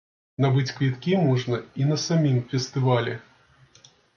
[0.45, 3.13] Набыць квіткі можна і на самім фестывалі.